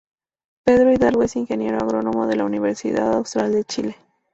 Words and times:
Pedro 0.65 0.91
Hidalgo 0.91 1.21
es 1.21 1.35
Ingeniero 1.35 1.77
Agrónomo 1.77 2.25
de 2.25 2.35
la 2.35 2.45
Universidad 2.45 3.13
Austral 3.13 3.51
de 3.51 3.63
Chile. 3.65 3.97